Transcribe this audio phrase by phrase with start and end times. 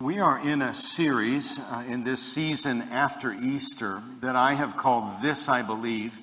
[0.00, 5.20] We are in a series uh, in this season after Easter that I have called
[5.20, 6.20] This I Believe.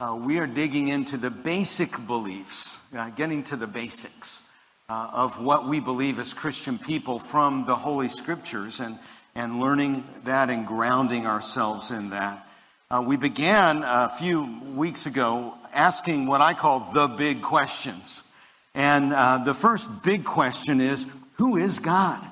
[0.00, 4.40] Uh, we are digging into the basic beliefs, uh, getting to the basics
[4.88, 8.98] uh, of what we believe as Christian people from the Holy Scriptures and,
[9.34, 12.46] and learning that and grounding ourselves in that.
[12.90, 14.44] Uh, we began a few
[14.74, 18.22] weeks ago asking what I call the big questions.
[18.74, 22.29] And uh, the first big question is who is God?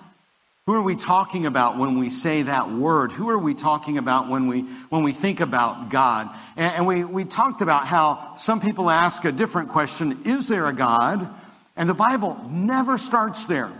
[0.68, 3.10] Who are we talking about when we say that word?
[3.10, 6.28] Who are we talking about when we, when we think about God?
[6.58, 10.66] And, and we, we talked about how some people ask a different question Is there
[10.66, 11.26] a God?
[11.74, 13.72] And the Bible never starts there.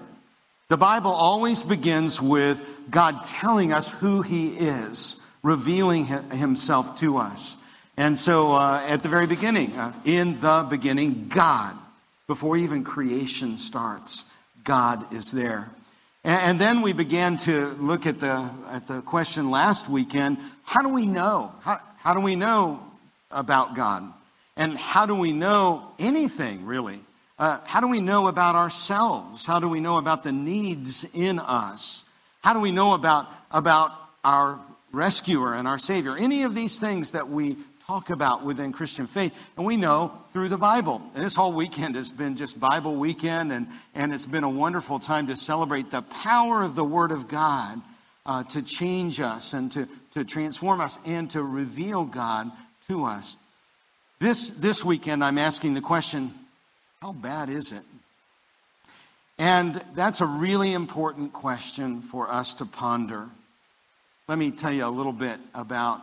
[0.69, 7.55] The Bible always begins with God telling us who He is, revealing Himself to us.
[7.99, 11.77] And so uh, at the very beginning, uh, in the beginning, God,
[12.27, 14.25] before even creation starts,
[14.65, 15.69] God is there.
[16.29, 20.91] And then we began to look at the, at the question last weekend how do
[20.91, 21.55] we know?
[21.63, 22.83] How, how do we know
[23.31, 24.13] about God?
[24.55, 27.01] And how do we know anything, really?
[27.39, 29.47] Uh, how do we know about ourselves?
[29.47, 32.05] How do we know about the needs in us?
[32.43, 33.93] How do we know about, about
[34.23, 34.61] our
[34.93, 36.15] rescuer and our Savior?
[36.15, 37.57] Any of these things that we
[37.89, 39.33] talk about within Christian faith.
[39.57, 41.01] And we know through the Bible.
[41.15, 44.99] And this whole weekend has been just Bible weekend, and, and it's been a wonderful
[44.99, 47.81] time to celebrate the power of the Word of God
[48.27, 52.53] uh, to change us and to, to transform us and to reveal God
[52.89, 53.39] to us.
[54.19, 56.35] This, this weekend, I'm asking the question
[57.01, 57.85] how bad is it?
[59.39, 63.29] And that's a really important question for us to ponder.
[64.29, 66.03] Let me tell you a little bit about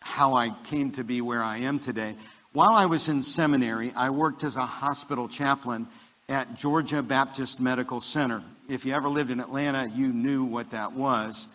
[0.00, 2.14] how I came to be where I am today.
[2.52, 5.86] While I was in seminary, I worked as a hospital chaplain
[6.28, 8.42] at Georgia Baptist Medical Center.
[8.68, 11.48] If you ever lived in Atlanta, you knew what that was.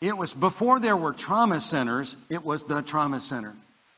[0.00, 3.54] It was before there were trauma centers, it was the trauma center.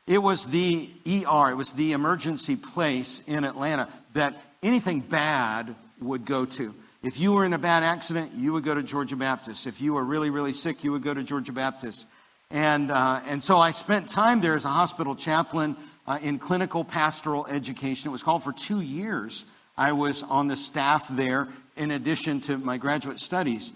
[0.07, 6.25] It was the ER, it was the emergency place in Atlanta that anything bad would
[6.25, 6.73] go to.
[7.03, 9.67] If you were in a bad accident, you would go to Georgia Baptist.
[9.67, 12.07] If you were really, really sick, you would go to Georgia Baptist.
[12.51, 16.83] And, uh, and so I spent time there as a hospital chaplain uh, in clinical
[16.83, 18.09] pastoral education.
[18.09, 19.45] It was called for two years.
[19.77, 21.47] I was on the staff there
[21.77, 23.71] in addition to my graduate studies.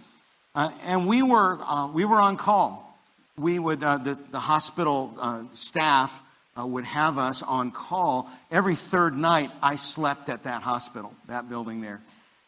[0.54, 3.00] Uh, and we were, uh, we were on call.
[3.38, 6.22] We would, uh, the, the hospital uh, staff
[6.58, 8.30] would have us on call.
[8.50, 12.02] Every third night, I slept at that hospital, that building there.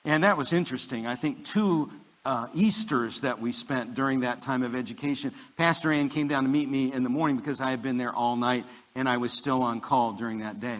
[0.05, 1.05] And that was interesting.
[1.05, 1.91] I think two
[2.27, 5.33] uh, Easters that we spent during that time of education.
[5.55, 8.13] Pastor Ann came down to meet me in the morning because I had been there
[8.13, 8.65] all night
[8.95, 10.79] and I was still on call during that day.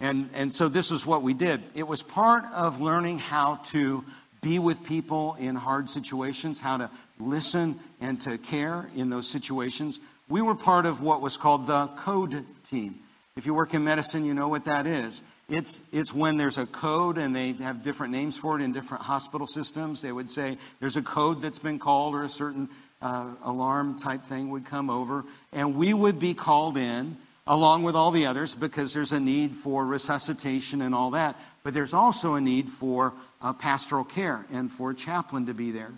[0.00, 1.62] And, and so this is what we did.
[1.76, 4.04] It was part of learning how to
[4.42, 6.90] be with people in hard situations, how to
[7.20, 10.00] listen and to care in those situations.
[10.28, 12.98] We were part of what was called the code team.
[13.36, 15.22] If you work in medicine, you know what that is.
[15.50, 19.02] It's, it's when there's a code and they have different names for it in different
[19.02, 20.00] hospital systems.
[20.00, 22.68] They would say there's a code that's been called or a certain
[23.02, 25.24] uh, alarm type thing would come over.
[25.52, 27.16] And we would be called in
[27.48, 31.36] along with all the others because there's a need for resuscitation and all that.
[31.64, 33.12] But there's also a need for
[33.42, 35.92] uh, pastoral care and for a chaplain to be there.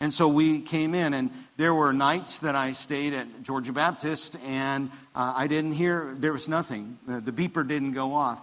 [0.00, 4.36] And so we came in, and there were nights that I stayed at Georgia Baptist,
[4.46, 6.98] and uh, I didn't hear, there was nothing.
[7.06, 8.40] The, the beeper didn't go off.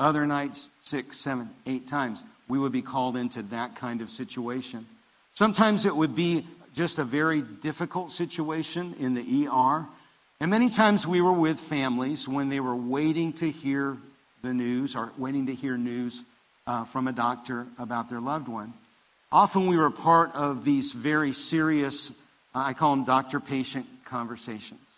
[0.00, 4.86] Other nights, six, seven, eight times, we would be called into that kind of situation.
[5.34, 9.86] Sometimes it would be just a very difficult situation in the ER.
[10.40, 13.98] And many times we were with families when they were waiting to hear
[14.42, 16.22] the news or waiting to hear news
[16.66, 18.72] uh, from a doctor about their loved one.
[19.30, 22.10] Often we were part of these very serious,
[22.54, 24.89] uh, I call them doctor patient conversations.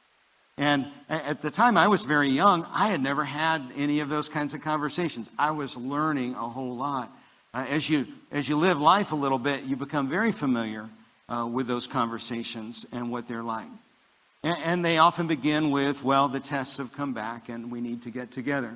[0.58, 4.28] And at the time I was very young, I had never had any of those
[4.28, 5.28] kinds of conversations.
[5.38, 7.10] I was learning a whole lot.
[7.54, 10.88] Uh, as, you, as you live life a little bit, you become very familiar
[11.28, 13.68] uh, with those conversations and what they're like.
[14.42, 18.02] And, and they often begin with, well, the tests have come back and we need
[18.02, 18.72] to get together.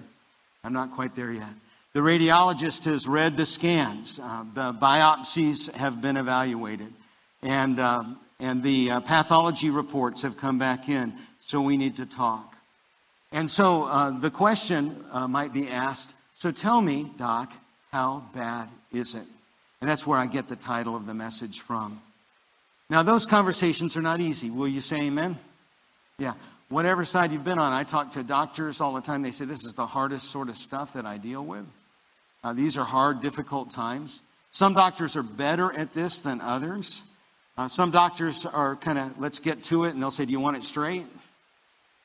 [0.64, 1.48] I'm not quite there yet.
[1.92, 6.92] The radiologist has read the scans, uh, the biopsies have been evaluated,
[7.42, 11.14] and, um, and the uh, pathology reports have come back in
[11.46, 12.56] so we need to talk.
[13.32, 17.50] And so uh, the question uh, might be asked so tell me, Doc,
[17.92, 19.24] how bad is it?
[19.80, 22.02] And that's where I get the title of the message from.
[22.90, 24.50] Now, those conversations are not easy.
[24.50, 25.38] Will you say amen?
[26.18, 26.34] Yeah.
[26.68, 29.22] Whatever side you've been on, I talk to doctors all the time.
[29.22, 31.64] They say this is the hardest sort of stuff that I deal with.
[32.44, 34.20] Uh, these are hard, difficult times.
[34.50, 37.02] Some doctors are better at this than others.
[37.56, 40.40] Uh, some doctors are kind of, let's get to it, and they'll say, Do you
[40.40, 41.06] want it straight?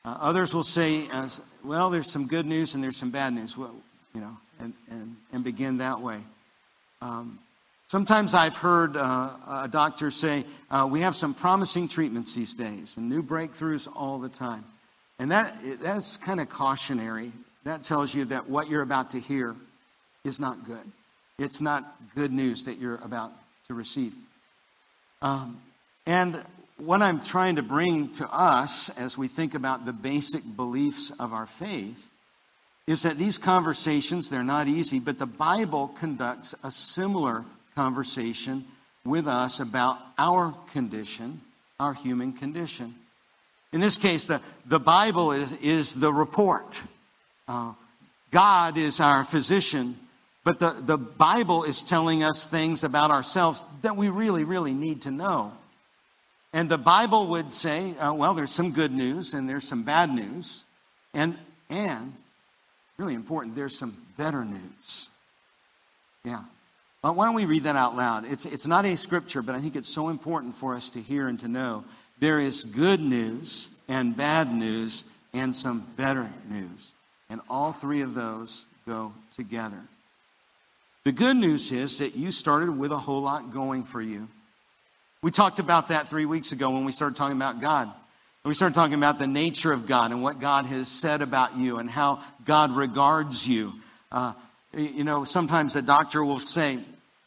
[0.04, 1.28] Uh, others will say, uh,
[1.64, 3.74] Well, there's some good news and there's some bad news, well,
[4.14, 6.20] you know, and, and, and begin that way.
[7.00, 7.38] Um,
[7.86, 12.96] sometimes I've heard uh, a doctor say, uh, We have some promising treatments these days
[12.96, 14.64] and new breakthroughs all the time.
[15.18, 17.30] And that, that's kind of cautionary.
[17.64, 19.54] That tells you that what you're about to hear
[20.24, 20.90] is not good.
[21.38, 23.32] It's not good news that you're about
[23.68, 24.14] to receive.
[25.20, 25.60] Um,
[26.06, 26.44] and
[26.84, 31.32] what I'm trying to bring to us as we think about the basic beliefs of
[31.32, 32.08] our faith
[32.88, 37.44] is that these conversations, they're not easy, but the Bible conducts a similar
[37.76, 38.64] conversation
[39.04, 41.40] with us about our condition,
[41.78, 42.96] our human condition.
[43.72, 46.82] In this case, the, the Bible is, is the report.
[47.46, 47.74] Uh,
[48.32, 49.96] God is our physician,
[50.42, 55.02] but the, the Bible is telling us things about ourselves that we really, really need
[55.02, 55.52] to know.
[56.52, 60.10] And the Bible would say, uh, well, there's some good news and there's some bad
[60.10, 60.64] news.
[61.14, 61.38] And,
[61.70, 62.12] and
[62.98, 65.08] really important, there's some better news.
[66.24, 66.42] Yeah.
[67.02, 68.24] Well, why don't we read that out loud?
[68.30, 71.26] It's, it's not a scripture, but I think it's so important for us to hear
[71.26, 71.84] and to know.
[72.20, 76.92] There is good news and bad news and some better news.
[77.28, 79.80] And all three of those go together.
[81.04, 84.28] The good news is that you started with a whole lot going for you.
[85.22, 87.84] We talked about that three weeks ago when we started talking about God.
[87.84, 91.56] And We started talking about the nature of God and what God has said about
[91.56, 93.72] you and how God regards you.
[94.10, 94.32] Uh,
[94.76, 96.80] you know, sometimes a doctor will say,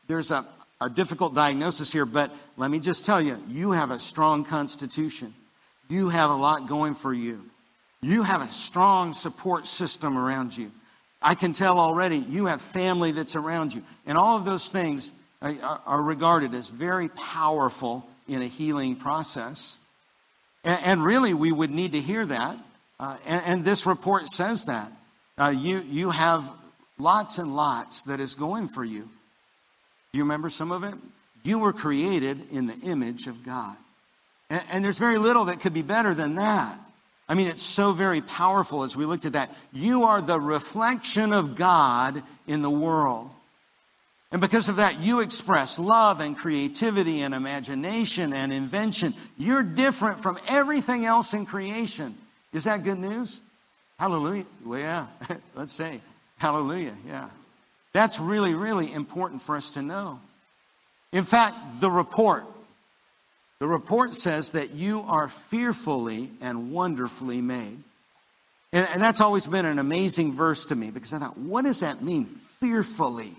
[0.07, 0.45] There's a,
[0.81, 5.33] a difficult diagnosis here, but let me just tell you, you have a strong constitution.
[5.87, 7.45] You have a lot going for you.
[8.01, 10.69] You have a strong support system around you.
[11.21, 13.83] I can tell already you have family that's around you.
[14.05, 19.77] And all of those things are, regarded as very powerful in a healing process.
[20.63, 22.57] And, really, we would need to hear that.
[22.99, 24.91] Uh, and, this report says that.
[25.37, 26.49] Uh, you, you have
[26.97, 29.01] lots and lots that is going for you.
[29.01, 30.95] Do you remember some of it?
[31.43, 33.75] You were created in the image of God.
[34.49, 36.79] And there's very little that could be better than that.
[37.27, 39.55] I mean, it's so very powerful as we looked at that.
[39.73, 43.31] You are the reflection of God in the world.
[44.31, 49.13] And because of that, you express love and creativity and imagination and invention.
[49.37, 52.17] You're different from everything else in creation.
[52.51, 53.39] Is that good news?
[53.97, 54.45] Hallelujah.
[54.65, 55.07] Well, yeah,
[55.55, 56.01] let's say
[56.37, 56.95] hallelujah.
[57.07, 57.29] Yeah.
[57.93, 60.19] That's really, really important for us to know.
[61.13, 62.45] In fact, the report
[63.59, 67.81] the report says that you are fearfully and wonderfully made.
[68.73, 71.79] And, and, that's always been an amazing verse to me because I thought, what does
[71.79, 73.33] that mean, fearfully?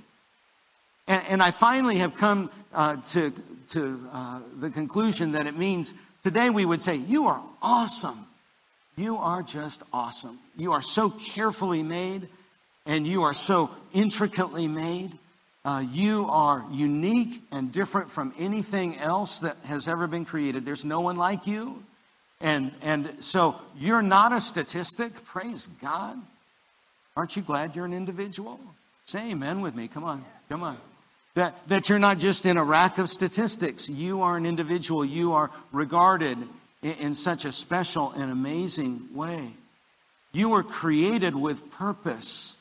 [1.08, 3.32] And, and I finally have come uh, to,
[3.68, 8.26] to uh, the conclusion that it means today we would say, You are awesome.
[8.96, 10.38] You are just awesome.
[10.56, 12.28] You are so carefully made
[12.86, 15.18] and you are so intricately made.
[15.64, 20.64] Uh, you are unique and different from anything else that has ever been created.
[20.64, 21.82] There's no one like you.
[22.40, 25.24] And, and so you're not a statistic.
[25.24, 26.16] Praise God.
[27.16, 28.60] Aren't you glad you're an individual?
[29.04, 29.88] Say amen with me.
[29.88, 30.24] Come on.
[30.48, 30.78] Come on.
[31.36, 33.88] That, that you're not just in a rack of statistics.
[33.88, 35.04] You are an individual.
[35.04, 36.38] You are regarded
[36.82, 39.52] in, in such a special and amazing way.
[40.32, 42.56] You were created with purpose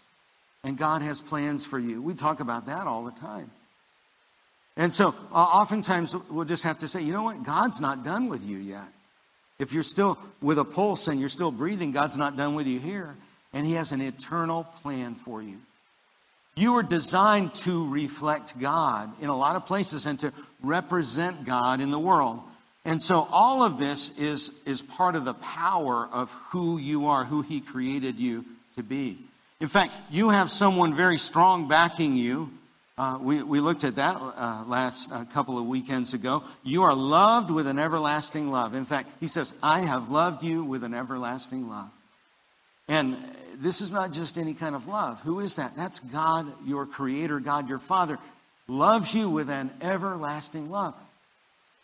[0.65, 2.01] and God has plans for you.
[2.01, 3.51] We talk about that all the time.
[4.75, 7.43] And so, uh, oftentimes, we'll just have to say, you know what?
[7.43, 8.87] God's not done with you yet.
[9.59, 12.79] If you're still with a pulse and you're still breathing, God's not done with you
[12.79, 13.15] here.
[13.53, 15.59] And He has an eternal plan for you.
[16.55, 20.31] You were designed to reflect God in a lot of places and to
[20.63, 22.41] represent God in the world.
[22.85, 27.25] And so all of this is, is part of the power of who you are,
[27.25, 28.45] who He created you
[28.75, 29.17] to be.
[29.59, 32.51] In fact, you have someone very strong backing you.
[32.97, 36.43] Uh, we, we looked at that uh, last uh, couple of weekends ago.
[36.63, 38.75] You are loved with an everlasting love.
[38.75, 41.89] In fact, he says, I have loved you with an everlasting love.
[42.87, 43.17] And
[43.61, 45.21] this is not just any kind of love.
[45.21, 45.75] Who is that?
[45.75, 48.19] That's God, your creator, God, your father,
[48.67, 50.95] loves you with an everlasting love.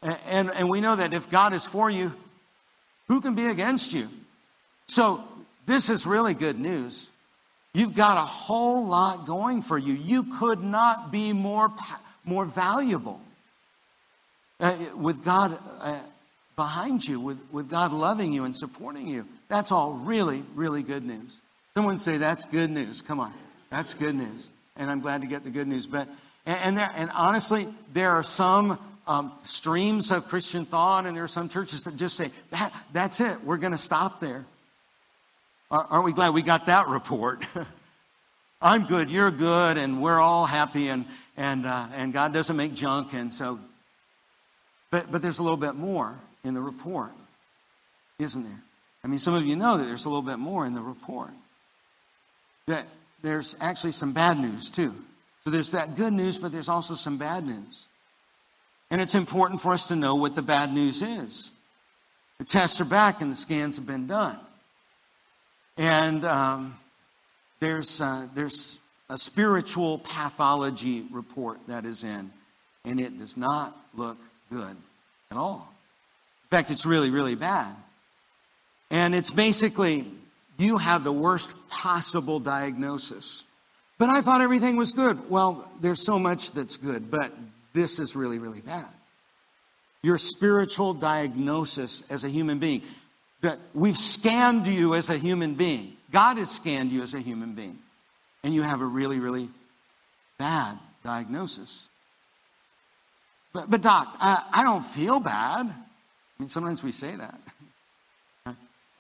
[0.02, 2.14] And, and, and we know that if God is for you,
[3.08, 4.10] who can be against you?
[4.88, 5.24] So,
[5.66, 7.10] this is really good news.
[7.74, 9.94] You've got a whole lot going for you.
[9.94, 11.72] You could not be more,
[12.26, 13.22] more valuable.
[14.60, 16.00] Uh, with God uh,
[16.56, 19.26] behind you, with, with God loving you and supporting you.
[19.48, 21.40] That's all really, really good news.
[21.74, 23.02] Someone say, That's good news.
[23.02, 23.34] Come on.
[23.70, 24.50] That's good news.
[24.76, 25.86] And I'm glad to get the good news.
[25.86, 26.08] But,
[26.46, 31.24] and, and, there, and honestly, there are some um, streams of Christian thought, and there
[31.24, 34.46] are some churches that just say, that, that's it, we're going to stop there.
[35.70, 37.48] Aren't we glad we got that report?
[38.62, 41.06] I'm good, you're good, and we're all happy, and,
[41.38, 43.60] and, uh, and God doesn't make junk, and so.
[44.92, 47.12] But, but there's a little bit more in the report,
[48.20, 48.62] isn't there?
[49.04, 51.32] I mean, some of you know that there's a little bit more in the report.
[52.72, 52.88] That
[53.22, 54.96] there's actually some bad news, too.
[55.44, 57.90] So there's that good news, but there's also some bad news.
[58.90, 61.52] And it's important for us to know what the bad news is.
[62.38, 64.40] The tests are back and the scans have been done.
[65.76, 66.80] And um,
[67.60, 72.32] there's, uh, there's a spiritual pathology report that is in,
[72.86, 74.18] and it does not look
[74.50, 74.78] good
[75.30, 75.74] at all.
[76.46, 77.76] In fact, it's really, really bad.
[78.90, 80.08] And it's basically
[80.62, 83.46] you have the worst possible diagnosis.
[83.98, 85.30] But I thought everything was good.
[85.30, 87.32] Well, there's so much that's good, but
[87.74, 88.90] this is really, really bad.
[90.02, 92.82] Your spiritual diagnosis as a human being.
[93.42, 95.98] That we've scanned you as a human being.
[96.12, 97.80] God has scanned you as a human being.
[98.44, 99.50] And you have a really, really
[100.38, 101.88] bad diagnosis.
[103.54, 105.68] But, but Doc, I, I don't feel bad.
[105.68, 105.74] I
[106.40, 107.40] mean, sometimes we say that.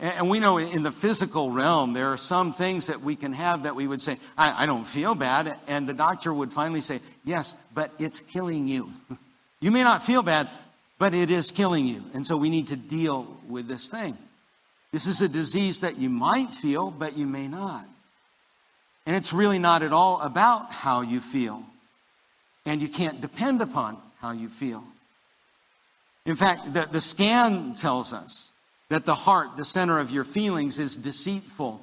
[0.02, 3.64] And we know in the physical realm, there are some things that we can have
[3.64, 5.56] that we would say, I, I, don't feel bad.
[5.68, 8.92] And the doctor would finally say, Yes, but it's killing you.
[9.60, 10.50] you may not feel bad,
[10.98, 12.04] but it is killing you.
[12.16, 14.18] And so we need to deal with this thing.
[14.92, 17.86] This is a disease that you might feel, but you may not.
[19.06, 21.64] And it's really not at all about how you feel.
[22.66, 24.84] And you can't depend upon how you feel.
[26.26, 28.51] In fact, the, the scan tells us
[28.92, 31.82] that the heart, the center of your feelings, is deceitful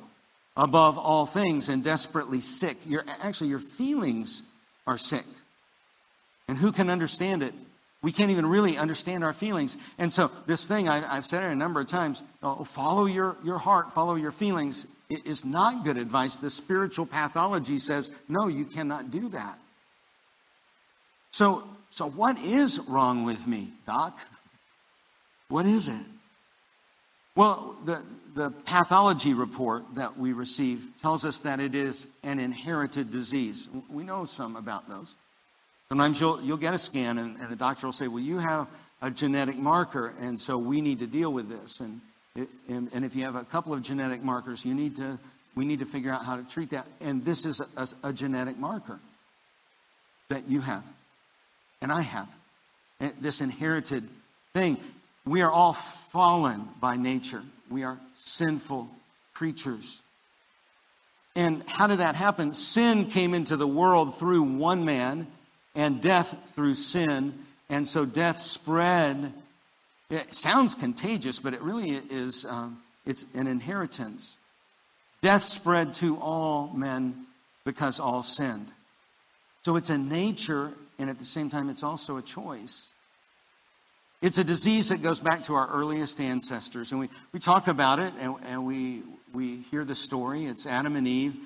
[0.57, 2.77] above all things and desperately sick.
[2.87, 4.43] Your, actually, your feelings
[4.87, 5.25] are sick.
[6.49, 7.55] And who can understand it
[8.01, 9.77] we can't even really understand our feelings.
[9.99, 13.37] And so, this thing, I, have said it a number of times oh, follow your,
[13.43, 16.37] your heart, follow your feelings, it is not good advice.
[16.37, 19.59] The spiritual pathology says, no, you cannot do that.
[21.33, 24.21] So, so what is wrong with me, Doc?
[25.49, 26.07] What is it?
[27.35, 28.03] Well, the,
[28.35, 33.69] the pathology report that we receive tells us that it is an inherited disease.
[33.89, 35.15] We know some about those.
[35.89, 38.69] Sometimes you'll, you'll get a scan, and, and the doctor will say, Well, you have
[39.01, 41.81] a genetic marker, and so we need to deal with this.
[41.81, 42.01] And,
[42.37, 45.19] it, and, and, if you have a couple of genetic markers, you need to,
[45.55, 46.87] we need to figure out how to treat that.
[47.01, 49.01] And this is a, a, a genetic marker
[50.29, 50.85] that you have,
[51.81, 52.29] and I have.
[53.01, 54.09] And this inherited
[54.55, 54.77] thing.
[55.29, 58.89] We are all fallen by nature, we are sinful
[59.35, 60.01] creatures.
[61.37, 62.55] And how did that happen?
[62.55, 65.29] Sin came into the world through one man
[65.75, 67.35] and death through sin.
[67.69, 69.33] And so death spread.
[70.11, 74.39] It sounds contagious, but it really is um, it's an inheritance.
[75.23, 77.27] Death spread to all men
[77.65, 78.73] because all sinned.
[79.65, 82.93] So it's a nature, and at the same time, it's also a choice.
[84.21, 86.91] It's a disease that goes back to our earliest ancestors.
[86.91, 90.47] And we, we talk about it and, and we, we hear the story.
[90.47, 91.37] It's Adam and Eve.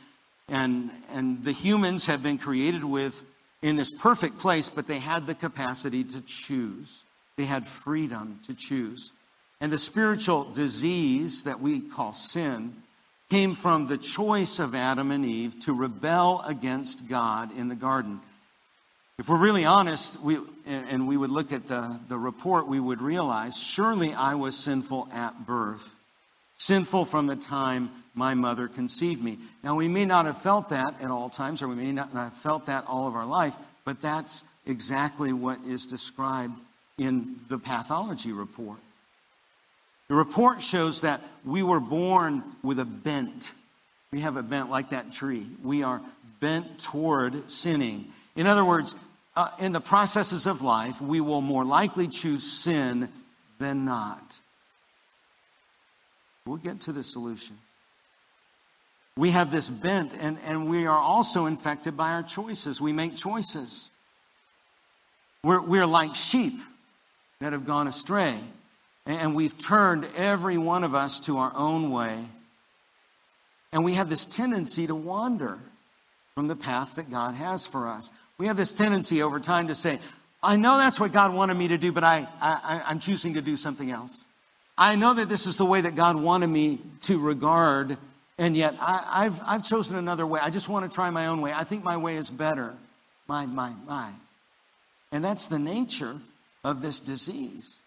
[0.49, 3.23] And, and the humans have been created with
[3.61, 7.05] in this perfect place, but they had the capacity to choose.
[7.37, 9.12] They had freedom to choose.
[9.61, 12.75] And the spiritual disease that we call sin
[13.31, 18.21] came from the choice of Adam and Eve to rebel against God in the garden.
[19.19, 23.02] If we're really honest, we, and we would look at the, the report, we would
[23.02, 25.95] realize surely I was sinful at birth,
[26.59, 29.38] sinful from the time my mother conceived me.
[29.62, 32.35] Now, we may not have felt that at all times, or we may not have
[32.35, 33.54] felt that all of our life,
[33.85, 36.61] but that's exactly what is described
[36.99, 38.78] in the pathology report.
[40.09, 43.52] The report shows that we were born with a bent.
[44.11, 45.47] We have a bent like that tree.
[45.62, 46.02] We are
[46.40, 48.12] bent toward sinning.
[48.37, 48.95] In other words,
[49.37, 53.09] uh, in the processes of life, we will more likely choose sin
[53.59, 54.41] than not.
[56.47, 57.59] We'll get to the solution.
[59.17, 62.81] We have this bent, and, and we are also infected by our choices.
[62.81, 63.91] We make choices.
[65.45, 66.59] We're, we're like sheep
[67.41, 68.37] that have gone astray,
[69.07, 72.25] and we've turned every one of us to our own way.
[73.73, 75.59] And we have this tendency to wander
[76.35, 78.11] from the path that God has for us.
[78.39, 79.99] We have this tendency over time to say,
[80.43, 83.43] I know that's what God wanted me to do, but I, I, I'm choosing to
[83.43, 84.25] do something else.
[84.77, 87.99] I know that this is the way that God wanted me to regard
[88.39, 90.41] and yet I, have I've chosen another way.
[90.41, 91.53] I just want to try my own way.
[91.53, 92.75] I think my way is better.
[93.29, 94.11] My, my, my.
[95.12, 96.19] And that's the nature
[96.65, 97.81] of this disease.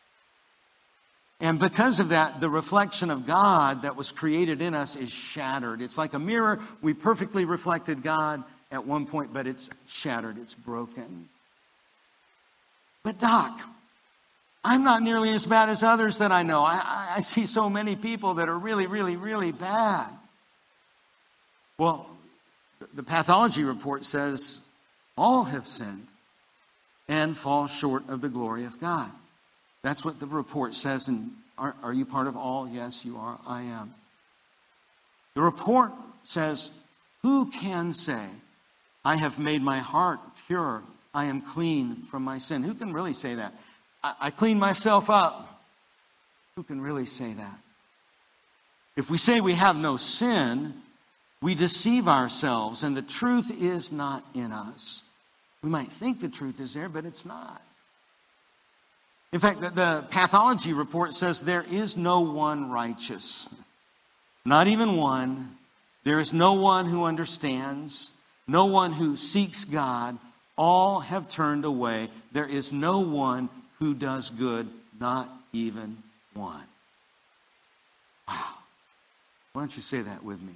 [1.42, 5.82] And because of that, the reflection of God that was created in us is shattered.
[5.82, 6.60] It's like a mirror.
[6.82, 11.30] We perfectly reflected God at one point, but it's shattered, it's broken.
[13.04, 13.62] But, Doc,
[14.64, 16.62] I'm not nearly as bad as others that I know.
[16.62, 20.10] I, I, see so many people that are really, really, really bad.
[21.78, 22.10] Well,
[22.96, 24.62] the pathology report says
[25.16, 26.08] all have sinned
[27.08, 29.12] and fall short of the glory of God.
[29.84, 31.08] That's what the report says.
[31.08, 32.68] And are, are you part of all?
[32.68, 33.40] Yes, you are.
[33.46, 33.94] I am.
[35.36, 35.92] The report
[36.24, 36.72] says,
[37.22, 38.26] Who can say,
[39.06, 40.84] I have made my heart pure?
[41.14, 42.64] I am clean from my sin.
[42.64, 43.54] Who can really say that?
[44.04, 45.64] I, I clean myself up.
[46.56, 47.60] Who can really say that?
[48.98, 50.74] If we say we have no sin,
[51.42, 55.04] we deceive ourselves, and the truth is not in us.
[55.62, 57.62] We might think the truth is there, but it's not.
[59.32, 63.50] In fact, the, the pathology report says there is no one righteous,
[64.46, 65.58] not even one.
[66.06, 68.12] There is no one who understands,
[68.48, 70.18] no one who seeks God.
[70.58, 72.10] All have turned away.
[72.32, 73.50] There is no one
[73.80, 75.98] who does good, not even
[76.34, 76.64] one.
[78.28, 78.46] Wow.
[79.54, 80.54] Why don't you say that with me?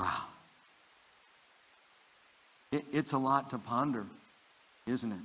[0.00, 0.24] Wow.
[2.72, 4.06] It, it's a lot to ponder,
[4.86, 5.18] isn't it?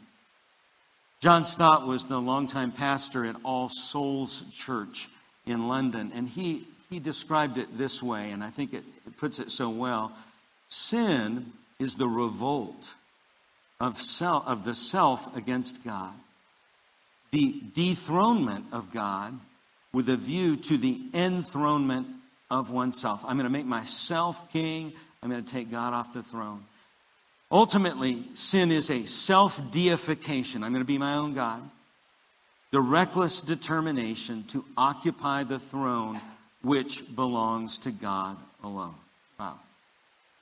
[1.19, 5.09] John Stott was the longtime pastor at All Souls Church
[5.45, 9.39] in London, and he, he described it this way, and I think it, it puts
[9.39, 10.11] it so well.
[10.67, 12.93] Sin is the revolt
[13.79, 16.13] of, self, of the self against God
[17.33, 19.37] the dethronement of God
[19.91, 22.07] with a view to the enthronement
[22.51, 23.23] of oneself.
[23.25, 24.93] I'm going to make myself king.
[25.21, 26.63] I'm going to take God off the throne.
[27.51, 30.63] Ultimately, sin is a self deification.
[30.63, 31.67] I'm going to be my own God.
[32.69, 36.21] The reckless determination to occupy the throne
[36.61, 38.95] which belongs to God alone.
[39.39, 39.59] Wow.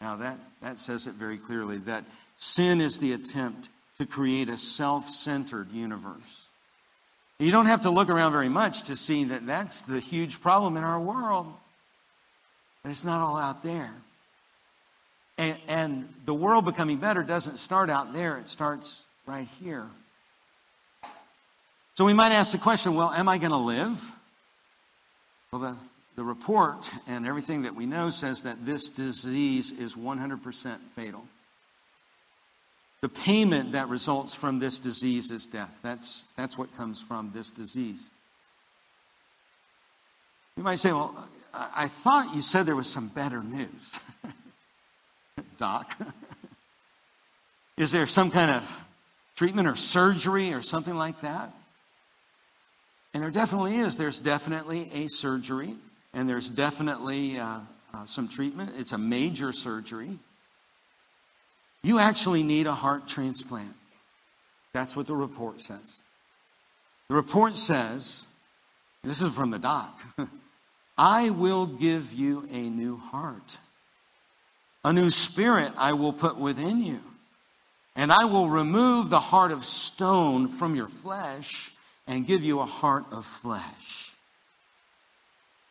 [0.01, 2.03] Now, that, that says it very clearly that
[2.35, 6.49] sin is the attempt to create a self centered universe.
[7.37, 10.75] You don't have to look around very much to see that that's the huge problem
[10.75, 11.51] in our world.
[12.83, 13.93] And it's not all out there.
[15.37, 19.87] And, and the world becoming better doesn't start out there, it starts right here.
[21.95, 24.11] So we might ask the question well, am I going to live?
[25.51, 25.75] Well, the,
[26.21, 31.23] the report and everything that we know says that this disease is 100% fatal.
[33.01, 35.75] The payment that results from this disease is death.
[35.81, 38.11] That's, that's what comes from this disease.
[40.57, 43.99] You might say, well, I thought you said there was some better news.
[45.57, 45.97] Doc,
[47.77, 48.83] is there some kind of
[49.35, 51.51] treatment or surgery or something like that?
[53.15, 53.97] And there definitely is.
[53.97, 55.77] There's definitely a surgery,
[56.13, 57.59] and there's definitely uh,
[57.93, 58.71] uh, some treatment.
[58.77, 60.17] It's a major surgery.
[61.83, 63.75] You actually need a heart transplant.
[64.73, 66.03] That's what the report says.
[67.09, 68.27] The report says,
[69.03, 69.99] this is from the doc,
[70.97, 73.57] I will give you a new heart.
[74.83, 76.99] A new spirit I will put within you.
[77.95, 81.73] And I will remove the heart of stone from your flesh
[82.07, 84.10] and give you a heart of flesh.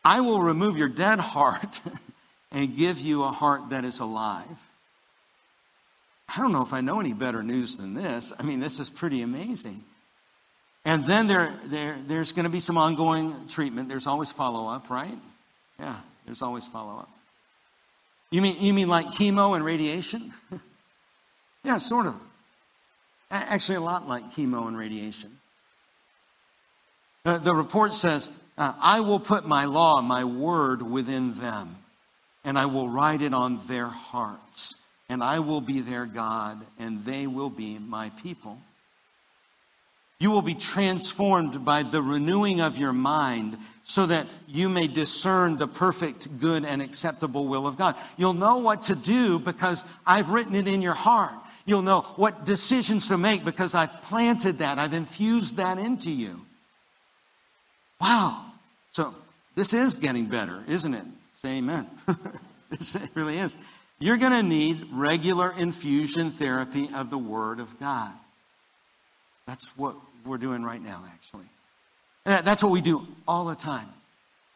[0.03, 1.81] I will remove your dead heart
[2.51, 4.47] and give you a heart that is alive.
[6.35, 8.31] I don't know if I know any better news than this.
[8.37, 9.83] I mean, this is pretty amazing.
[10.85, 13.89] And then there, there, there's going to be some ongoing treatment.
[13.89, 15.17] There's always follow up, right?
[15.79, 17.09] Yeah, there's always follow up.
[18.31, 20.33] You mean, you mean like chemo and radiation?
[21.63, 22.15] yeah, sort of.
[23.29, 25.37] Actually, a lot like chemo and radiation.
[27.23, 28.29] Uh, the report says,
[28.61, 31.77] uh, I will put my law, my word within them,
[32.43, 34.75] and I will write it on their hearts
[35.11, 38.57] and I will be their God, and they will be my people.
[40.21, 45.57] You will be transformed by the renewing of your mind so that you may discern
[45.57, 47.97] the perfect, good, and acceptable will of God.
[48.15, 51.37] You'll know what to do because I've written it in your heart.
[51.65, 56.39] You'll know what decisions to make because I've planted that, I've infused that into you.
[57.99, 58.50] Wow.
[58.91, 59.15] So
[59.55, 61.05] this is getting better, isn't it?
[61.35, 61.87] Say amen.
[62.71, 63.57] it really is
[64.01, 68.11] you're going to need regular infusion therapy of the Word of God.
[69.45, 71.45] That's what we're doing right now, actually.
[72.25, 73.87] Eh, that's what we do all the time.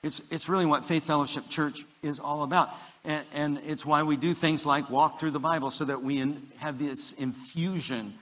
[0.02, 2.70] It's, it's really what Faith Fellowship Church is all about.
[3.04, 6.18] And, and it's why we do things like walk through the Bible so that we
[6.20, 8.16] in, have this infusion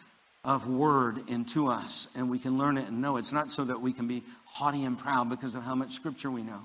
[0.43, 3.15] of word into us and we can learn it and know.
[3.15, 4.23] It's not so that we can be
[4.53, 6.61] haughty and proud because of how much scripture we know.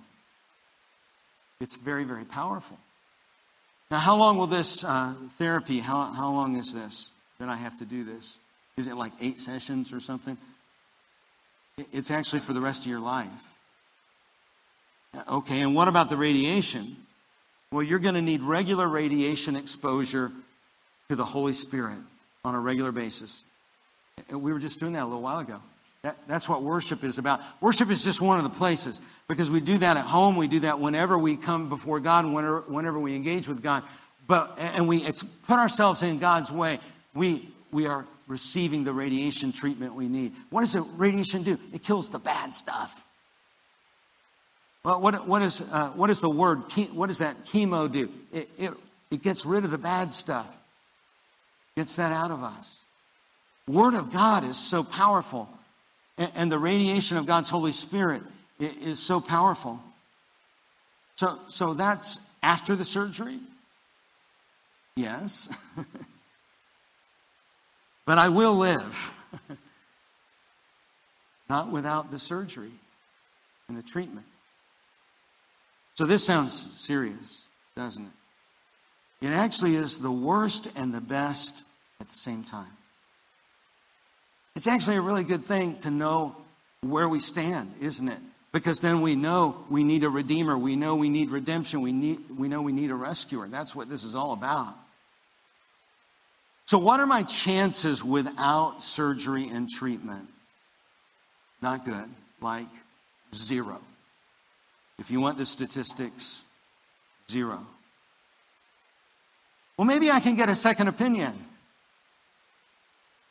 [1.60, 2.78] It's very, very powerful.
[3.90, 7.78] Now, how long will this uh, therapy, how, how long is this that I have
[7.78, 8.38] to do this?
[8.76, 10.36] Is it like eight sessions or something?
[11.92, 13.28] It's actually for the rest of your life.
[15.26, 16.96] Okay, and what about the radiation?
[17.72, 20.30] Well, you're going to need regular radiation exposure
[21.08, 21.98] to the Holy Spirit
[22.44, 23.44] on a regular basis.
[24.30, 25.60] We were just doing that a little while ago.
[26.02, 27.40] That, that's what worship is about.
[27.60, 30.36] Worship is just one of the places because we do that at home.
[30.36, 33.82] We do that whenever we come before God whenever, whenever we engage with God.
[34.26, 35.10] But, and we
[35.46, 36.78] put ourselves in God's way.
[37.14, 40.34] We, we are receiving the radiation treatment we need.
[40.50, 41.58] What does the radiation do?
[41.72, 43.04] It kills the bad stuff.
[44.84, 46.62] Well, what, what, is, uh, what is the word?
[46.92, 48.08] What does that chemo do?
[48.32, 48.74] It, it,
[49.10, 50.56] it gets rid of the bad stuff,
[51.76, 52.84] gets that out of us.
[53.66, 55.48] Word of God is so powerful,
[56.18, 58.22] and, and the radiation of God's Holy Spirit
[58.58, 59.80] is, is so powerful.
[61.14, 63.38] So, so that's after the surgery?
[64.96, 65.48] Yes.
[68.04, 69.14] but I will live.
[71.48, 72.72] Not without the surgery
[73.68, 74.26] and the treatment.
[75.94, 79.26] So this sounds serious, doesn't it?
[79.26, 81.64] It actually is the worst and the best
[82.00, 82.77] at the same time.
[84.58, 86.34] It's actually a really good thing to know
[86.80, 88.18] where we stand, isn't it?
[88.50, 92.18] Because then we know we need a redeemer, we know we need redemption, we, need,
[92.36, 93.46] we know we need a rescuer.
[93.46, 94.74] That's what this is all about.
[96.66, 100.26] So, what are my chances without surgery and treatment?
[101.62, 102.66] Not good, like
[103.32, 103.78] zero.
[104.98, 106.44] If you want the statistics,
[107.30, 107.64] zero.
[109.76, 111.36] Well, maybe I can get a second opinion.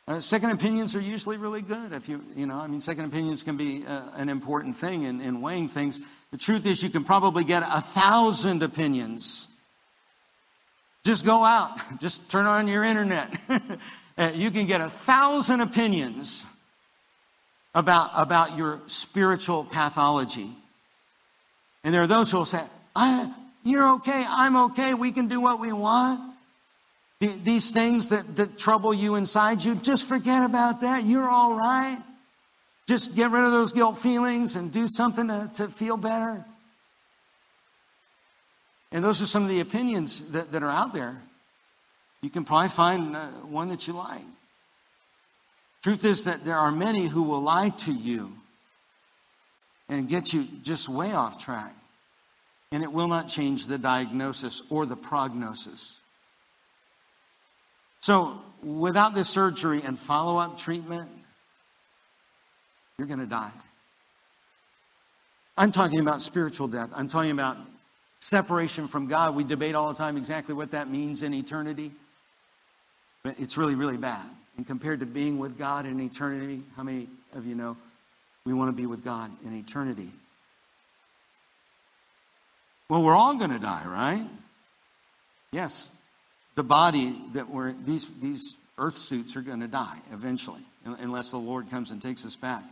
[0.08, 1.91] Uh, second opinions are usually really good.
[1.91, 5.20] If you, you know, I mean, second opinions can be uh, an important thing in,
[5.20, 6.00] in weighing things.
[6.32, 9.50] The truth is, you can probably get a thousand opinions.
[11.04, 13.38] Just go out, just turn on your internet.
[14.20, 16.43] Uh, you can get a thousand opinions
[17.76, 20.50] about, about your spiritual pathology.
[21.84, 22.63] And there are those who will say,
[23.63, 26.34] You're okay, I'm okay, we can do what we want.
[27.19, 31.03] These things that, that trouble you inside you, just forget about that.
[31.03, 31.97] You're all right.
[32.88, 36.45] Just get rid of those guilt feelings and do something to, to feel better.
[38.91, 41.21] And those are some of the opinions that, that are out there.
[42.21, 44.23] You can probably find uh, one that you like.
[45.84, 48.32] Truth is that there are many who will lie to you
[49.89, 51.73] and get you just way off track.
[52.71, 56.01] And it will not change the diagnosis or the prognosis.
[58.01, 61.10] So, without this surgery and follow up treatment,
[62.97, 63.51] you're going to die.
[65.57, 66.89] I'm talking about spiritual death.
[66.95, 67.57] I'm talking about
[68.19, 69.36] separation from God.
[69.36, 71.91] We debate all the time exactly what that means in eternity.
[73.23, 74.25] But it's really, really bad.
[74.57, 77.77] And compared to being with God in eternity, how many of you know
[78.47, 80.10] we want to be with God in eternity.
[82.89, 84.25] Well, we're all going to die, right?
[85.51, 85.91] Yes.
[86.58, 91.38] The body that we're, these, these earth suits are going to die eventually, unless the
[91.38, 92.63] Lord comes and takes us back.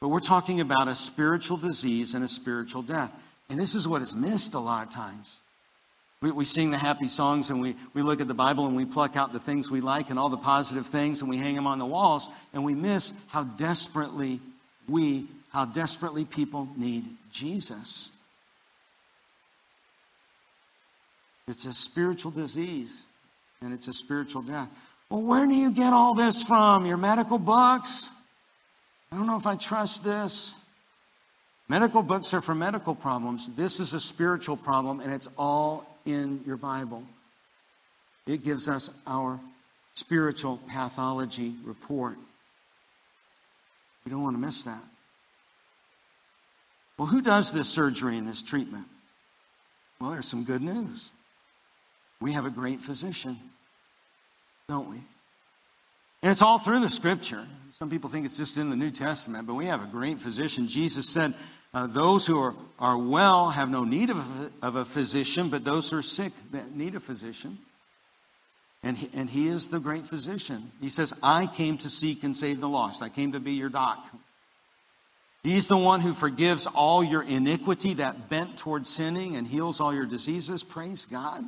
[0.00, 3.12] But we're talking about a spiritual disease and a spiritual death.
[3.50, 5.42] And this is what is missed a lot of times.
[6.22, 8.86] We, we sing the happy songs and we, we look at the Bible and we
[8.86, 11.66] pluck out the things we like and all the positive things and we hang them
[11.66, 14.40] on the walls and we miss how desperately
[14.88, 18.12] we, how desperately people need Jesus.
[21.46, 23.02] It's a spiritual disease
[23.62, 24.68] and it's a spiritual death.
[25.10, 26.86] Well, where do you get all this from?
[26.86, 28.08] Your medical books?
[29.12, 30.54] I don't know if I trust this.
[31.68, 33.48] Medical books are for medical problems.
[33.56, 37.02] This is a spiritual problem, and it's all in your Bible.
[38.26, 39.38] It gives us our
[39.94, 42.16] spiritual pathology report.
[44.04, 44.82] We don't want to miss that.
[46.96, 48.86] Well, who does this surgery and this treatment?
[50.00, 51.12] Well, there's some good news.
[52.20, 53.38] We have a great physician,
[54.68, 54.96] don't we?
[56.22, 57.46] And it's all through the scripture.
[57.72, 60.68] Some people think it's just in the New Testament, but we have a great physician.
[60.68, 61.34] Jesus said,
[61.72, 65.64] uh, Those who are, are well have no need of a, of a physician, but
[65.64, 67.58] those who are sick that need a physician.
[68.82, 70.72] And he, and he is the great physician.
[70.80, 73.02] He says, I came to seek and save the lost.
[73.02, 74.06] I came to be your doc.
[75.42, 79.94] He's the one who forgives all your iniquity, that bent toward sinning, and heals all
[79.94, 80.62] your diseases.
[80.62, 81.44] Praise God.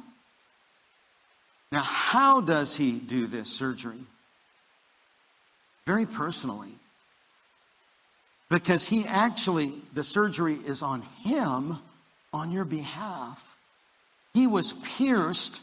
[1.72, 3.98] Now, how does he do this surgery?
[5.86, 6.72] very personally.
[8.50, 11.78] Because he actually, the surgery is on him
[12.32, 13.58] on your behalf.
[14.34, 15.62] He was pierced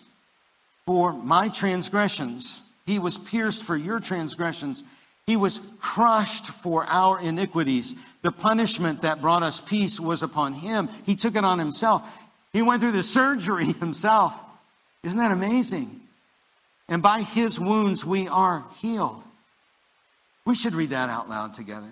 [0.85, 2.61] for my transgressions.
[2.85, 4.83] He was pierced for your transgressions.
[5.27, 7.95] He was crushed for our iniquities.
[8.23, 10.89] The punishment that brought us peace was upon him.
[11.05, 12.03] He took it on himself.
[12.53, 14.33] He went through the surgery himself.
[15.03, 16.01] Isn't that amazing?
[16.87, 19.23] And by his wounds we are healed.
[20.45, 21.89] We should read that out loud together.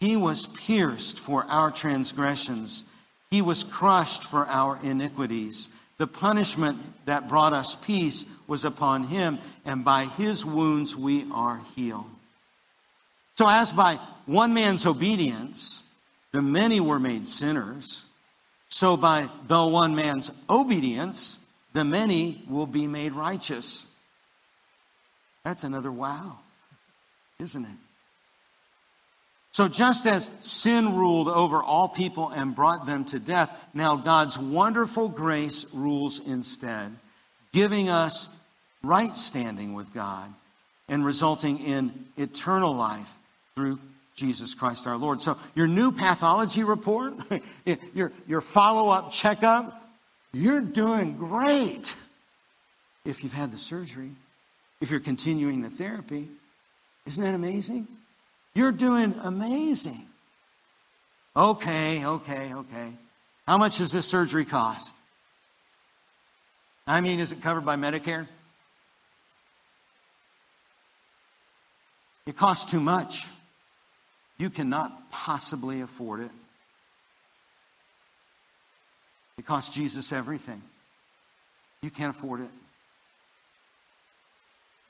[0.00, 2.84] He was pierced for our transgressions,
[3.30, 5.68] he was crushed for our iniquities.
[5.98, 11.60] The punishment that brought us peace was upon him, and by his wounds we are
[11.74, 12.10] healed.
[13.36, 15.84] So, as by one man's obedience,
[16.32, 18.04] the many were made sinners,
[18.68, 21.38] so by the one man's obedience,
[21.76, 23.84] the many will be made righteous.
[25.44, 26.38] That's another wow,
[27.38, 27.78] isn't it?
[29.50, 34.38] So, just as sin ruled over all people and brought them to death, now God's
[34.38, 36.96] wonderful grace rules instead,
[37.52, 38.30] giving us
[38.82, 40.32] right standing with God
[40.88, 43.18] and resulting in eternal life
[43.54, 43.78] through
[44.14, 45.20] Jesus Christ our Lord.
[45.20, 47.16] So, your new pathology report,
[47.92, 49.85] your, your follow up checkup,
[50.32, 51.94] you're doing great
[53.04, 54.10] if you've had the surgery,
[54.80, 56.28] if you're continuing the therapy.
[57.06, 57.86] Isn't that amazing?
[58.54, 60.06] You're doing amazing.
[61.36, 62.92] Okay, okay, okay.
[63.46, 65.00] How much does this surgery cost?
[66.86, 68.26] I mean, is it covered by Medicare?
[72.26, 73.26] It costs too much.
[74.38, 76.30] You cannot possibly afford it.
[79.38, 80.62] It costs Jesus everything.
[81.82, 82.50] You can't afford it.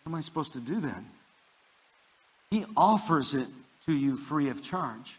[0.03, 1.05] What am I supposed to do then?
[2.51, 3.49] He offers it
[3.87, 5.19] to you free of charge.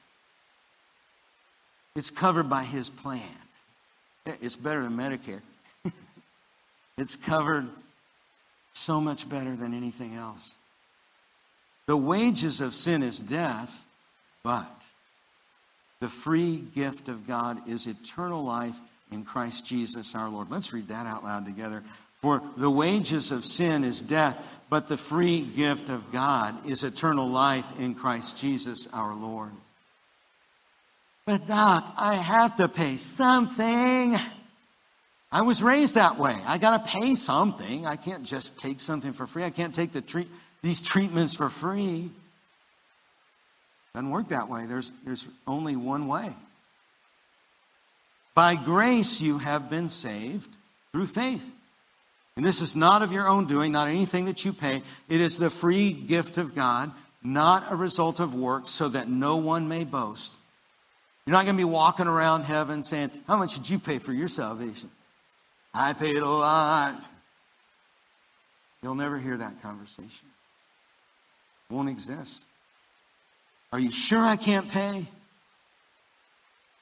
[1.95, 3.21] It's covered by His plan.
[4.25, 5.41] It's better than Medicare.
[6.97, 7.67] it's covered
[8.73, 10.55] so much better than anything else.
[11.87, 13.85] The wages of sin is death,
[14.43, 14.87] but
[15.99, 18.77] the free gift of God is eternal life
[19.11, 20.49] in Christ Jesus our Lord.
[20.49, 21.83] Let's read that out loud together.
[22.21, 24.37] For the wages of sin is death,
[24.69, 29.51] but the free gift of God is eternal life in Christ Jesus our Lord.
[31.25, 34.15] But, Doc, I have to pay something.
[35.31, 36.35] I was raised that way.
[36.45, 37.85] I got to pay something.
[37.85, 39.43] I can't just take something for free.
[39.43, 40.29] I can't take the treat,
[40.61, 42.09] these treatments for free.
[43.93, 44.65] Doesn't work that way.
[44.67, 46.33] There's, there's only one way.
[48.37, 50.55] By grace you have been saved
[50.91, 51.51] through faith.
[52.35, 54.83] And this is not of your own doing, not anything that you pay.
[55.09, 56.91] It is the free gift of God,
[57.23, 60.37] not a result of works, so that no one may boast.
[61.25, 64.13] You're not going to be walking around heaven saying, How much did you pay for
[64.13, 64.91] your salvation?
[65.73, 67.03] I paid a lot.
[68.83, 70.27] You'll never hear that conversation.
[71.71, 72.45] It won't exist.
[73.73, 75.07] Are you sure I can't pay?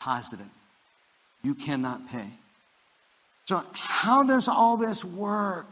[0.02, 0.50] Positive.
[1.46, 2.26] You cannot pay.
[3.48, 5.72] So, how does all this work?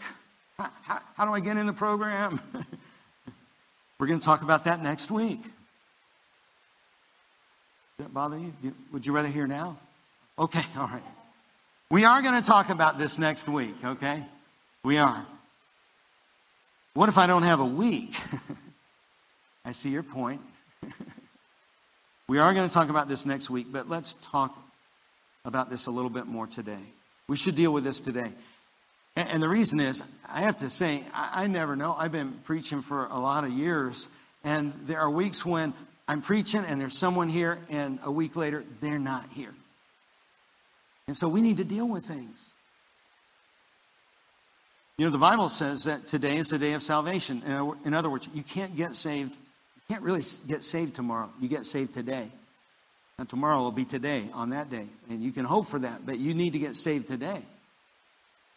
[0.56, 2.40] How, how, how do I get in the program?
[4.00, 5.42] We're going to talk about that next week.
[5.42, 5.52] Does
[8.06, 8.54] that bother you?
[8.92, 9.80] Would you rather hear now?
[10.38, 11.02] Okay, all right.
[11.90, 14.24] We are going to talk about this next week, okay?
[14.84, 15.26] We are.
[16.94, 18.16] What if I don't have a week?
[19.66, 20.42] I see your point.
[22.28, 24.62] we are going to talk about this next week, but let's talk
[25.46, 26.80] about this a little bit more today.
[27.28, 28.32] We should deal with this today.
[29.16, 31.94] And, the reason is, I have to say, I never know.
[31.94, 34.08] I've been preaching for a lot of years,
[34.44, 35.74] and there are weeks when
[36.08, 39.54] I'm preaching and there's someone here, and a week later, they're not here.
[41.08, 42.52] And so we need to deal with things.
[44.98, 47.44] You know, the Bible says that today is the day of salvation.
[47.84, 51.30] In other words, you can't get saved, you can't really get saved tomorrow.
[51.42, 52.30] You get saved today.
[53.19, 54.88] And tomorrow will be today, on that day.
[55.10, 57.41] And you can hope for that, but you need to get saved today.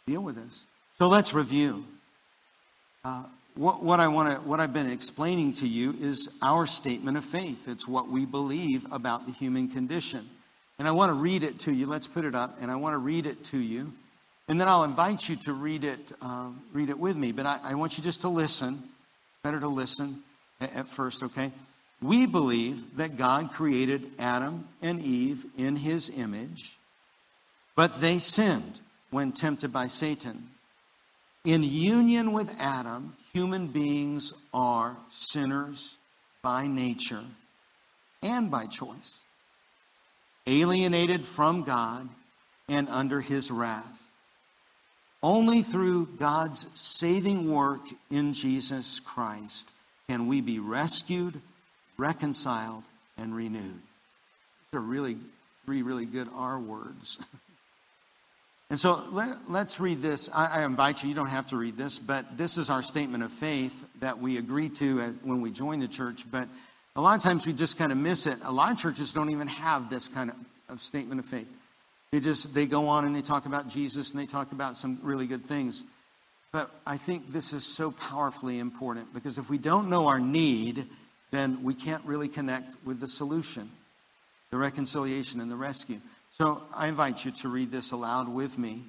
[0.07, 0.67] Deal with this.
[0.99, 1.85] So let's review.
[3.05, 7.17] Uh, what, what, I want to, what I've been explaining to you is our statement
[7.17, 7.69] of faith.
[7.69, 10.29] It's what we believe about the human condition.
[10.79, 11.87] And I want to read it to you.
[11.87, 13.93] Let's put it up, and I want to read it to you.
[14.49, 17.33] And then I'll invite you to read it, uh, read it with me.
[17.33, 18.83] But I, I want you just to listen.
[19.43, 20.23] better to listen
[20.61, 21.53] at, at first, okay?
[22.03, 26.77] We believe that God created Adam and Eve in his image,
[27.75, 28.81] but they sinned
[29.11, 30.51] when tempted by Satan.
[31.45, 35.97] In union with Adam, human beings are sinners
[36.43, 37.25] by nature
[38.23, 39.21] and by choice,
[40.47, 42.09] alienated from God
[42.69, 44.03] and under his wrath.
[45.23, 49.73] Only through God's saving work in Jesus Christ
[50.09, 51.41] can we be rescued,
[51.97, 52.85] reconciled,
[53.19, 53.81] and renewed.
[54.73, 55.17] These are really
[55.65, 57.19] three really good R words.
[58.69, 60.29] And so let, us read this.
[60.35, 63.23] I, I, invite you, you don't have to read this, but this is our statement
[63.23, 66.29] of faith that we agree to when we join the church.
[66.29, 66.49] But
[66.97, 68.39] a lot of times we just kind of miss it.
[68.43, 70.37] A lot of churches don't even have this kind of,
[70.69, 71.49] of statement of faith.
[72.11, 74.99] They just they go on and they talk about Jesus and they talk about some
[75.03, 75.85] really good things.
[76.51, 80.87] But I think this is so powerfully important because if we don't know our need,
[81.37, 83.71] then we can't really connect with the solution,
[84.51, 86.01] the reconciliation and the rescue.
[86.31, 88.83] So I invite you to read this aloud with me.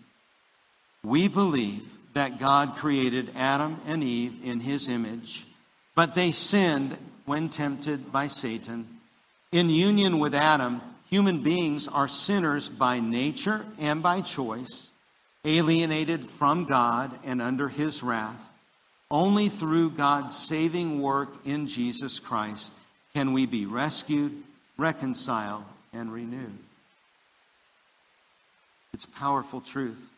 [1.03, 1.83] We believe
[2.13, 5.45] that God created Adam and Eve in his image,
[5.95, 8.87] but they sinned when tempted by Satan.
[9.51, 14.89] In union with Adam, human beings are sinners by nature and by choice,
[15.45, 18.43] alienated from God and under his wrath.
[19.09, 22.73] Only through God's saving work in Jesus Christ
[23.13, 24.43] can we be rescued,
[24.77, 26.57] reconciled, and renewed.
[28.93, 30.09] It's powerful truth.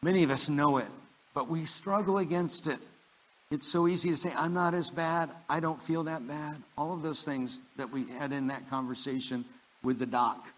[0.00, 0.88] Many of us know it,
[1.34, 2.78] but we struggle against it.
[3.50, 5.30] It's so easy to say, I'm not as bad.
[5.48, 6.56] I don't feel that bad.
[6.76, 9.44] All of those things that we had in that conversation
[9.82, 10.48] with the doc.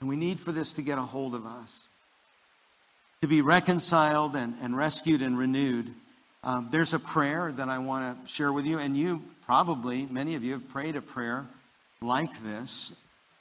[0.00, 1.88] And we need for this to get a hold of us.
[3.22, 5.94] To be reconciled and, and rescued and renewed.
[6.42, 10.34] Um, there's a prayer that I want to share with you, and you probably, many
[10.34, 11.46] of you have prayed a prayer
[12.00, 12.92] like this.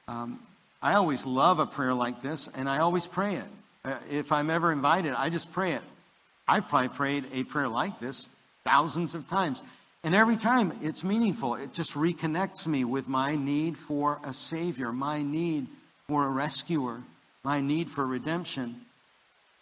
[0.07, 0.39] Um,
[0.83, 3.45] I always love a prayer like this, and I always pray it.
[3.83, 5.81] Uh, if I'm ever invited, I just pray it.
[6.47, 8.29] I've probably prayed a prayer like this
[8.63, 9.63] thousands of times.
[10.03, 11.55] And every time it's meaningful.
[11.55, 15.65] It just reconnects me with my need for a Savior, my need
[16.07, 17.01] for a rescuer,
[17.43, 18.81] my need for redemption.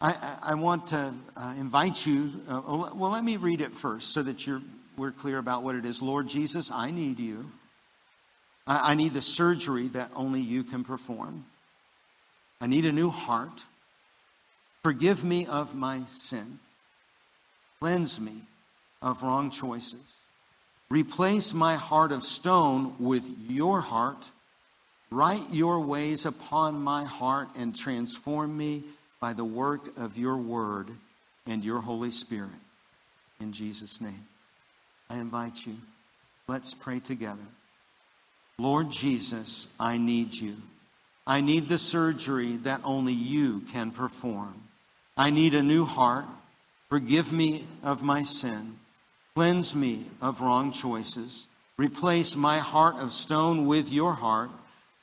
[0.02, 2.42] I, I, want to uh, invite you.
[2.48, 2.62] Uh,
[2.96, 4.62] well, let me read it first so that you're,
[4.98, 6.02] we're clear about what it is.
[6.02, 7.52] Lord Jesus, I need you.
[8.66, 11.46] I, I need the surgery that only you can perform.
[12.62, 13.66] I need a new heart.
[14.84, 16.60] Forgive me of my sin.
[17.82, 18.44] Cleanse me
[19.02, 20.00] of wrong choices.
[20.90, 24.32] Replace my heart of stone with your heart.
[25.12, 28.84] Write your ways upon my heart and transform me
[29.20, 30.90] by the work of your word
[31.46, 32.50] and your Holy Spirit.
[33.40, 34.28] In Jesus' name,
[35.10, 35.76] I invite you.
[36.48, 37.48] Let's pray together.
[38.58, 40.58] Lord Jesus, I need you.
[41.26, 44.56] I need the surgery that only you can perform.
[45.16, 46.26] I need a new heart.
[46.90, 48.78] Forgive me of my sin.
[49.36, 51.48] Cleanse me of wrong choices.
[51.78, 54.50] Replace my heart of stone with your heart.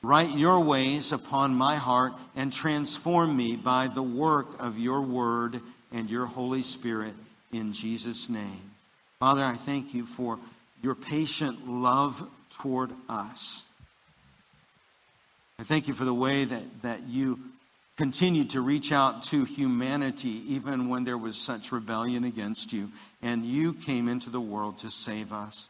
[0.03, 5.61] Write your ways upon my heart and transform me by the work of your word
[5.91, 7.13] and your Holy Spirit
[7.51, 8.71] in Jesus' name.
[9.19, 10.39] Father, I thank you for
[10.83, 13.65] your patient love toward us.
[15.59, 17.39] I thank you for the way that, that you
[17.97, 22.91] continued to reach out to humanity even when there was such rebellion against you.
[23.23, 25.69] And you came into the world to save us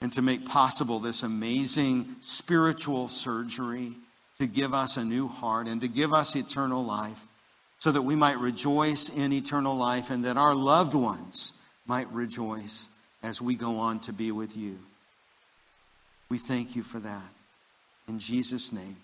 [0.00, 3.94] and to make possible this amazing spiritual surgery
[4.38, 7.26] to give us a new heart and to give us eternal life
[7.78, 11.52] so that we might rejoice in eternal life and that our loved ones
[11.86, 12.88] might rejoice
[13.22, 14.78] as we go on to be with you.
[16.28, 17.30] We thank you for that.
[18.06, 18.96] In Jesus' name.